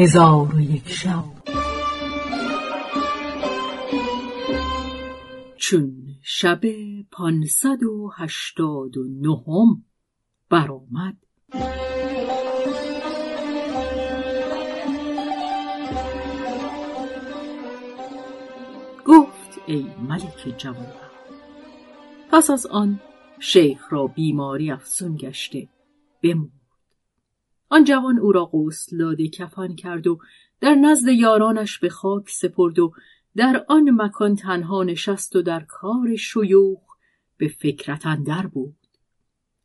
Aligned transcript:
هزار 0.00 0.54
و 0.54 0.60
یک 0.60 0.88
شب. 0.88 1.24
چون 5.56 5.92
شب 6.22 6.60
پانصد 7.10 7.82
و 7.82 8.10
هشتاد 8.16 8.96
و 8.96 9.04
نهم 9.08 9.84
برآمد. 10.50 11.16
گفت 19.06 19.60
ای 19.66 19.86
ملک 20.08 20.54
جوان 20.58 20.86
پس 22.32 22.50
از 22.50 22.66
آن 22.66 23.00
شیخ 23.40 23.92
را 23.92 24.06
بیماری 24.06 24.70
افزون 24.70 25.16
گشته 25.16 25.68
بمرد 26.22 26.57
آن 27.68 27.84
جوان 27.84 28.18
او 28.18 28.32
را 28.32 28.50
غسل 28.52 28.98
داده 28.98 29.28
کفن 29.28 29.74
کرد 29.74 30.06
و 30.06 30.18
در 30.60 30.74
نزد 30.74 31.08
یارانش 31.08 31.78
به 31.78 31.88
خاک 31.88 32.30
سپرد 32.30 32.78
و 32.78 32.92
در 33.36 33.64
آن 33.68 33.90
مکان 33.90 34.36
تنها 34.36 34.82
نشست 34.82 35.36
و 35.36 35.42
در 35.42 35.64
کار 35.68 36.16
شیوخ 36.16 36.80
به 37.36 37.48
فکرت 37.48 38.06
اندر 38.06 38.46
بود. 38.46 38.76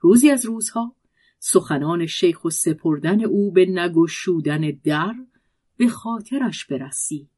روزی 0.00 0.30
از 0.30 0.44
روزها 0.46 0.96
سخنان 1.38 2.06
شیخ 2.06 2.44
و 2.44 2.50
سپردن 2.50 3.24
او 3.24 3.52
به 3.52 3.66
نگشودن 3.66 4.70
در 4.84 5.14
به 5.76 5.88
خاطرش 5.88 6.64
برسید. 6.64 7.28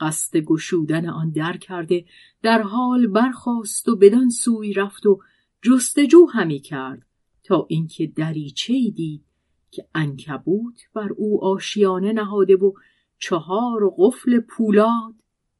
قصد 0.00 0.36
گشودن 0.36 1.08
آن 1.08 1.30
در 1.30 1.56
کرده 1.56 2.04
در 2.42 2.62
حال 2.62 3.06
برخاست 3.06 3.88
و 3.88 3.96
بدان 3.96 4.30
سوی 4.30 4.72
رفت 4.72 5.06
و 5.06 5.20
جستجو 5.62 6.26
همی 6.26 6.60
کرد 6.60 7.06
تا 7.44 7.66
اینکه 7.68 8.06
دریچه 8.06 8.74
دید 8.90 9.24
که 9.70 9.88
انکبوت 9.94 10.80
بر 10.94 11.12
او 11.12 11.44
آشیانه 11.44 12.12
نهاده 12.12 12.56
و 12.56 12.72
چهار 13.18 13.94
قفل 13.98 14.40
پولاد 14.40 15.14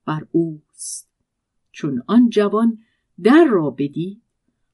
بر 0.04 0.26
اوست. 0.32 1.08
چون 1.72 2.02
آن 2.06 2.30
جوان 2.30 2.78
در 3.22 3.44
را 3.44 3.70
بدید 3.70 4.22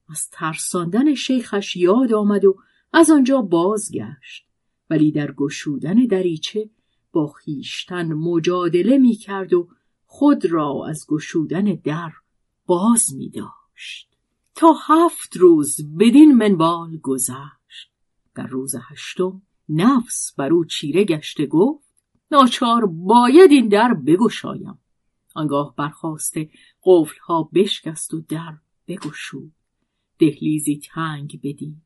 از 0.09 0.29
ترساندن 0.29 1.13
شیخش 1.13 1.75
یاد 1.75 2.13
آمد 2.13 2.45
و 2.45 2.57
از 2.93 3.11
آنجا 3.11 3.41
بازگشت. 3.41 4.45
ولی 4.89 5.11
در 5.11 5.31
گشودن 5.31 6.05
دریچه 6.05 6.69
با 7.11 7.27
خیشتن 7.27 8.13
مجادله 8.13 8.97
می 8.97 9.15
کرد 9.15 9.53
و 9.53 9.67
خود 10.05 10.45
را 10.45 10.85
از 10.89 11.05
گشودن 11.07 11.63
در 11.63 12.11
باز 12.65 13.15
می 13.15 13.29
داشت 13.29 14.15
تا 14.55 14.73
هفت 14.87 15.37
روز 15.37 15.97
بدین 15.99 16.35
منوال 16.35 16.97
گذشت. 16.97 17.64
در 18.35 18.47
روز 18.47 18.75
هشتم 18.89 19.41
نفس 19.69 20.33
بر 20.37 20.53
او 20.53 20.65
چیره 20.65 21.03
گشته 21.03 21.45
گفت 21.45 21.85
ناچار 22.31 22.85
باید 22.85 23.51
این 23.51 23.67
در 23.67 23.93
بگشایم. 23.93 24.79
آنگاه 25.35 25.75
برخواسته 25.77 26.49
قفلها 26.83 27.49
بشکست 27.53 28.13
و 28.13 28.21
در 28.29 28.53
بگشود. 28.87 29.51
دهلیزی 30.19 30.79
تنگ 30.93 31.39
بدید. 31.43 31.81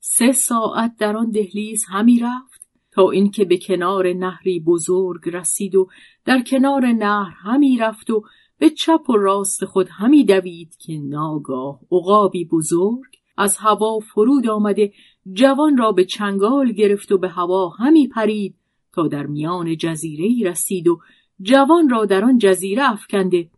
سه 0.00 0.32
ساعت 0.32 0.96
در 0.98 1.16
آن 1.16 1.30
دهلیز 1.30 1.84
همی 1.88 2.18
رفت 2.18 2.68
تا 2.90 3.10
اینکه 3.10 3.44
به 3.44 3.58
کنار 3.58 4.12
نهری 4.12 4.60
بزرگ 4.60 5.20
رسید 5.26 5.74
و 5.74 5.88
در 6.24 6.42
کنار 6.42 6.86
نهر 6.86 7.34
همی 7.36 7.78
رفت 7.78 8.10
و 8.10 8.22
به 8.58 8.70
چپ 8.70 9.10
و 9.10 9.16
راست 9.16 9.64
خود 9.64 9.88
همی 9.90 10.24
دوید 10.24 10.76
که 10.76 10.98
ناگاه 10.98 11.80
عقابی 11.92 12.44
بزرگ 12.44 13.18
از 13.36 13.56
هوا 13.56 13.98
فرود 13.98 14.48
آمده 14.48 14.92
جوان 15.32 15.76
را 15.76 15.92
به 15.92 16.04
چنگال 16.04 16.72
گرفت 16.72 17.12
و 17.12 17.18
به 17.18 17.28
هوا 17.28 17.68
همی 17.68 18.08
پرید 18.08 18.54
تا 18.92 19.08
در 19.08 19.26
میان 19.26 19.76
جزیره 19.76 20.50
رسید 20.50 20.88
و 20.88 21.00
جوان 21.40 21.88
را 21.88 22.04
در 22.04 22.24
آن 22.24 22.38
جزیره 22.38 22.92
افکنده 22.92 23.50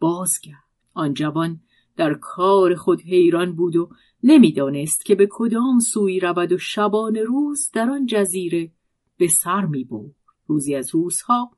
بازگرد 0.00 0.56
آن 0.94 1.14
جوان 1.14 1.60
در 1.96 2.14
کار 2.14 2.74
خود 2.74 3.00
حیران 3.00 3.56
بود 3.56 3.76
و 3.76 3.88
نمی‌دانست 4.22 5.04
که 5.04 5.14
به 5.14 5.28
کدام 5.30 5.78
سوی 5.78 6.20
رود 6.20 6.52
و 6.52 6.58
شبان 6.58 7.16
روز 7.16 7.70
در 7.72 7.90
آن 7.90 8.06
جزیره 8.06 8.70
به 9.16 9.28
سر 9.28 9.64
می 9.64 9.84
بود. 9.84 10.14
روزی 10.46 10.74
از 10.74 10.94
روزها 10.94 11.50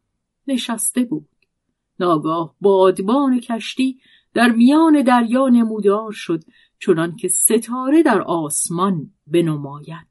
نشسته 0.46 1.04
بود 1.04 1.28
ناگاه 2.00 2.54
بادبان 2.60 3.40
کشتی 3.40 3.98
در 4.34 4.48
میان 4.48 5.02
دریا 5.02 5.48
نمودار 5.48 6.12
شد 6.12 6.44
چنان 6.86 7.16
که 7.16 7.28
ستاره 7.28 8.02
در 8.02 8.22
آسمان 8.22 9.10
بنماید. 9.26 10.06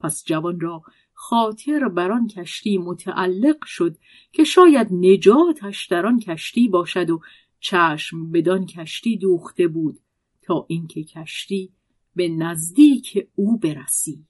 پس 0.00 0.24
جوان 0.26 0.60
را 0.60 0.82
خاطر 1.12 1.88
بر 1.88 2.12
آن 2.12 2.26
کشتی 2.26 2.78
متعلق 2.78 3.64
شد 3.64 3.96
که 4.32 4.44
شاید 4.44 4.88
نجاتش 4.92 5.86
در 5.86 6.06
آن 6.06 6.18
کشتی 6.18 6.68
باشد 6.68 7.10
و 7.10 7.20
چشم 7.60 8.30
بدان 8.30 8.66
کشتی 8.66 9.16
دوخته 9.16 9.68
بود 9.68 9.98
تا 10.42 10.66
اینکه 10.68 11.04
کشتی 11.04 11.72
به 12.16 12.28
نزدیک 12.28 13.28
او 13.34 13.58
برسید 13.58 14.26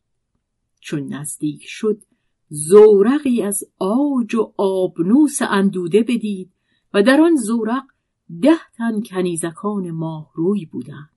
چون 0.81 1.15
نزدیک 1.15 1.63
شد 1.65 2.03
زورقی 2.49 3.43
از 3.43 3.65
آج 3.79 4.35
و 4.35 4.53
آبنوس 4.57 5.39
اندوده 5.43 6.03
بدید 6.03 6.53
و 6.95 7.03
در 7.03 7.21
آن 7.21 7.37
زورق 7.37 7.85
ده 8.43 8.71
تن 8.77 9.01
کنیزکان 9.01 9.91
ماهروی 9.91 10.67
بودند. 10.67 11.14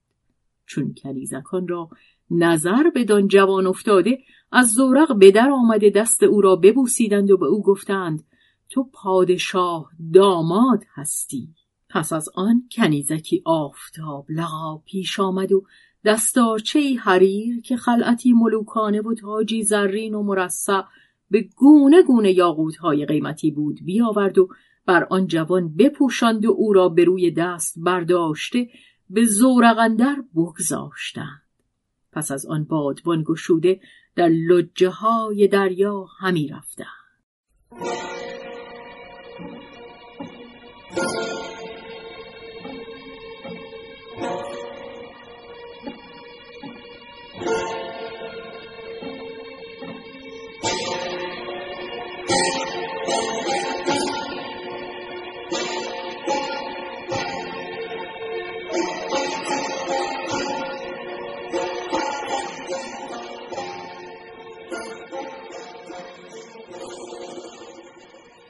چون 0.67 0.93
کنیزکان 1.03 1.67
را 1.67 1.89
نظر 2.31 2.89
بدان 2.95 3.27
جوان 3.27 3.67
افتاده 3.67 4.19
از 4.51 4.71
زورق 4.71 5.17
به 5.17 5.31
در 5.31 5.49
آمده 5.49 5.89
دست 5.89 6.23
او 6.23 6.41
را 6.41 6.55
ببوسیدند 6.55 7.31
و 7.31 7.37
به 7.37 7.45
او 7.45 7.63
گفتند 7.63 8.23
تو 8.69 8.89
پادشاه 8.93 9.89
داماد 10.13 10.83
هستی. 10.95 11.49
پس 11.89 12.13
از 12.13 12.29
آن 12.35 12.63
کنیزکی 12.71 13.41
آفتاب 13.45 14.25
لغا 14.29 14.81
پیش 14.85 15.19
آمد 15.19 15.51
و 15.51 15.63
دستارچه 16.05 16.79
حریر 16.99 17.61
که 17.61 17.77
خلعتی 17.77 18.33
ملوکانه 18.33 19.01
و 19.01 19.13
تاجی 19.13 19.63
زرین 19.63 20.13
و 20.13 20.23
مرصع 20.23 20.81
به 21.29 21.49
گونه 21.55 22.03
گونه 22.03 22.35
های 22.79 23.05
قیمتی 23.05 23.51
بود 23.51 23.79
بیاورد 23.85 24.37
و 24.37 24.49
بر 24.85 25.07
آن 25.09 25.27
جوان 25.27 25.75
بپوشاند 25.75 26.45
و 26.45 26.51
او 26.51 26.73
را 26.73 26.89
به 26.89 27.03
روی 27.03 27.31
دست 27.31 27.75
برداشته 27.77 28.69
به 29.09 29.25
زورقندر 29.25 30.23
بگذاشتند. 30.35 31.41
پس 32.11 32.31
از 32.31 32.45
آن 32.45 32.63
بادبان 32.63 33.23
گشوده 33.27 33.79
در 34.15 34.27
لجه 34.27 34.89
های 34.89 35.47
دریا 35.47 36.05
همی 36.19 36.47
رفتند. 36.47 36.87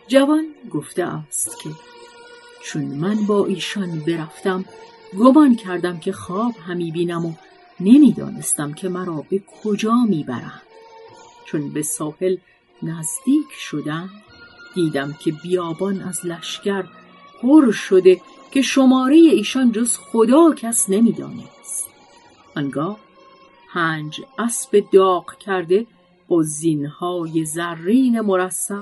جوان 0.08 0.46
گفته 0.72 1.04
است 1.04 1.60
که 1.64 1.70
چون 2.64 2.84
من 2.84 3.26
با 3.26 3.46
ایشان 3.46 4.00
برفتم 4.00 4.66
گمان 5.20 5.56
کردم 5.56 6.00
که 6.00 6.12
خواب 6.12 6.54
همی 6.68 6.92
بینم 6.92 7.26
و 7.26 7.34
نمی‌دانستم 7.80 8.74
که 8.74 8.90
مرا 8.90 9.26
به 9.30 9.44
کجا 9.64 9.96
می‌برند. 10.10 10.62
چون 11.46 11.70
به 11.70 11.82
ساحل 11.82 12.38
نزدیک 12.84 13.52
شدم 13.52 14.10
دیدم 14.76 15.14
که 15.14 15.32
بیابان 15.32 16.02
از 16.02 16.26
لشکر 16.26 16.84
پر 17.42 17.72
شده 17.72 18.22
که 18.52 18.62
شماره 18.62 19.16
ایشان 19.16 19.72
جز 19.72 19.98
خدا 19.98 20.54
کس 20.54 20.90
نمی‌دانست. 20.90 21.90
آنگاه 22.56 23.00
پنج 23.74 24.22
اسب 24.40 24.84
داغ 24.92 25.38
کرده 25.38 25.88
با 26.28 26.44
زینهای 26.44 27.46
زرین 27.46 28.22
مرصع 28.22 28.82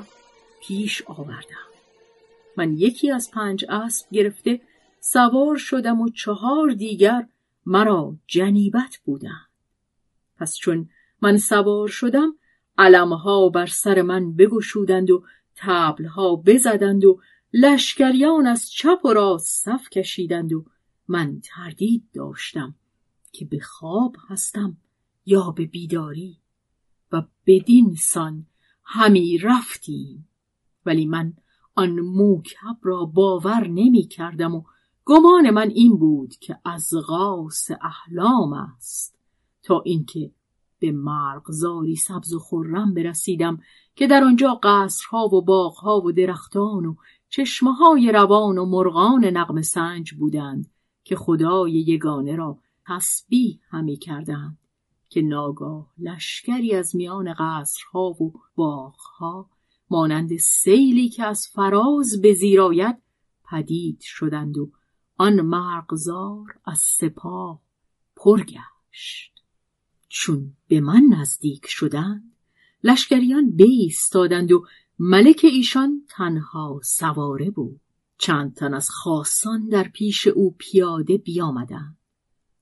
پیش 0.67 1.01
آوردم. 1.07 1.65
من 2.57 2.77
یکی 2.77 3.11
از 3.11 3.31
پنج 3.31 3.65
اسب 3.69 4.11
گرفته 4.11 4.61
سوار 4.99 5.57
شدم 5.57 6.01
و 6.01 6.09
چهار 6.09 6.73
دیگر 6.73 7.27
مرا 7.65 8.15
جنیبت 8.27 8.99
بودند. 9.05 9.49
پس 10.37 10.57
چون 10.57 10.89
من 11.21 11.37
سوار 11.37 11.87
شدم 11.87 12.35
علمها 12.77 13.49
بر 13.49 13.65
سر 13.65 14.01
من 14.01 14.33
بگشودند 14.33 15.11
و 15.11 15.23
تبلها 15.55 16.35
بزدند 16.35 17.05
و 17.05 17.19
لشکریان 17.53 18.47
از 18.47 18.71
چپ 18.71 19.05
و 19.05 19.13
راست 19.13 19.63
صف 19.65 19.89
کشیدند 19.89 20.53
و 20.53 20.65
من 21.07 21.41
تردید 21.43 22.03
داشتم 22.13 22.75
که 23.31 23.45
به 23.45 23.59
خواب 23.59 24.15
هستم 24.29 24.77
یا 25.25 25.51
به 25.51 25.65
بیداری 25.65 26.37
و 27.11 27.23
بدین 27.45 27.95
سان 27.95 28.45
همی 28.83 29.37
رفتیم. 29.37 30.27
ولی 30.85 31.05
من 31.05 31.33
آن 31.75 31.99
موکب 31.99 32.77
را 32.83 33.05
باور 33.05 33.67
نمی 33.67 34.03
کردم 34.03 34.55
و 34.55 34.63
گمان 35.05 35.49
من 35.49 35.69
این 35.69 35.97
بود 35.97 36.35
که 36.35 36.59
از 36.65 36.93
غاس 37.07 37.71
احلام 37.81 38.53
است. 38.53 39.19
تا 39.63 39.81
اینکه 39.85 40.31
به 40.79 40.91
مرغزاری 40.91 41.95
سبز 41.95 42.33
و 42.33 42.39
خرم 42.39 42.93
برسیدم 42.93 43.61
که 43.95 44.07
در 44.07 44.23
آنجا 44.23 44.59
قصرها 44.63 45.35
و 45.35 45.41
باغها 45.41 46.01
و 46.01 46.11
درختان 46.11 46.85
و 46.85 46.95
چشمه 47.29 47.73
های 47.73 48.11
روان 48.11 48.57
و 48.57 48.65
مرغان 48.65 49.25
نقم 49.25 49.61
سنج 49.61 50.13
بودند 50.13 50.71
که 51.03 51.15
خدای 51.15 51.71
یگانه 51.71 52.35
را 52.35 52.57
تسبیح 52.87 53.59
همی 53.69 53.97
کردند 53.97 54.57
که 55.09 55.21
ناگاه 55.21 55.93
لشکری 55.97 56.75
از 56.75 56.95
میان 56.95 57.33
قصرها 57.33 58.09
و 58.23 58.33
باغها 58.55 59.49
مانند 59.89 60.37
سیلی 60.37 61.09
که 61.09 61.25
از 61.25 61.47
فراز 61.47 62.21
به 62.21 62.33
زیرایت 62.33 63.01
پدید 63.51 63.99
شدند 64.01 64.57
و 64.57 64.71
آن 65.17 65.41
مرغزار 65.41 66.59
از 66.65 66.79
سپاه 66.79 67.61
پر 68.15 68.43
گشت 68.43 69.43
چون 70.09 70.53
به 70.67 70.81
من 70.81 71.01
نزدیک 71.09 71.65
شدند 71.67 72.35
لشکریان 72.83 73.49
بیستادند 73.49 74.51
و 74.51 74.65
ملک 74.99 75.41
ایشان 75.43 76.01
تنها 76.09 76.79
سواره 76.83 77.49
بود. 77.49 77.81
چند 78.17 78.53
تن 78.53 78.73
از 78.73 78.89
خاصان 78.89 79.67
در 79.69 79.83
پیش 79.83 80.27
او 80.27 80.55
پیاده 80.57 81.17
بیامدند. 81.17 81.97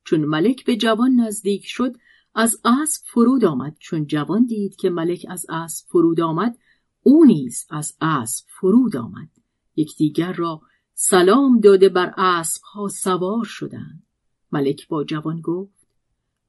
چون 0.04 0.26
ملک 0.26 0.66
به 0.66 0.76
جوان 0.76 1.16
نزدیک 1.16 1.66
شد 1.66 1.96
از 2.36 2.62
اسب 2.66 3.06
فرود 3.06 3.46
آمد. 3.46 3.78
چون 3.80 4.08
جوان 4.08 4.46
دید 4.46 4.76
که 4.76 4.90
ملک 4.90 5.26
از 5.30 5.46
اسب 5.50 5.88
فرود 5.88 6.22
آمد 6.22 6.58
او 7.04 7.26
نیز 7.26 7.66
از 7.70 7.98
اسب 8.02 8.46
فرود 8.50 8.96
آمد. 8.96 9.30
یکدیگر 9.76 10.34
را 10.34 10.62
سلام 10.94 11.60
داده 11.60 11.90
بر 11.90 12.14
اسب 12.18 12.62
ها 12.64 12.88
سوار 12.88 13.46
شدند. 13.46 14.04
ملک 14.52 14.88
با 14.88 15.04
جوان 15.04 15.42
گفت 15.42 15.88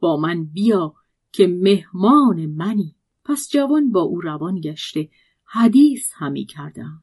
با 0.01 0.17
من 0.17 0.45
بیا 0.45 0.95
که 1.33 1.47
مهمان 1.47 2.47
منی. 2.47 2.97
پس 3.25 3.49
جوان 3.53 3.93
با 3.93 4.01
او 4.01 4.21
روان 4.21 4.61
گشته 4.61 5.11
حدیث 5.45 6.13
همی 6.15 6.45
کردند. 6.47 7.03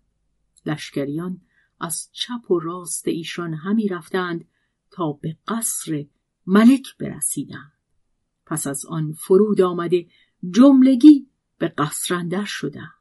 لشکریان 0.66 1.42
از 1.80 2.10
چپ 2.12 2.52
و 2.52 2.60
راست 2.60 3.08
ایشان 3.08 3.54
همی 3.54 3.88
رفتند 3.88 4.48
تا 4.92 5.12
به 5.12 5.38
قصر 5.48 6.06
ملک 6.48 6.98
برسیدند. 6.98 7.74
پس 8.46 8.68
از 8.68 8.86
آن 8.86 9.14
فرود 9.14 9.62
آمده 9.62 10.08
جملگی 10.52 11.28
به 11.58 11.68
قصر 11.68 12.46
شدند. 12.46 13.01